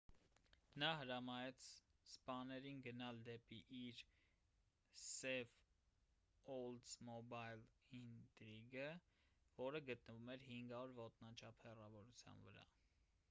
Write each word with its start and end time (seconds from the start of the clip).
նա 0.83 0.87
հրամայեց 0.99 1.65
սպաներին 2.11 2.79
գնալ 2.87 3.19
դեպի 3.27 3.57
իր 3.79 3.99
սև 5.01 5.51
օլդսմոբայլ 6.55 7.61
ինտրիգը 7.99 8.87
որը 9.61 9.83
գտնվում 9.91 10.33
էր 10.37 10.47
500 10.49 10.97
ոտնաչափ 11.01 11.63
հեռավորության 11.67 12.43
վրա 12.49 12.65